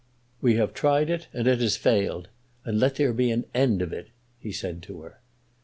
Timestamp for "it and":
1.11-1.47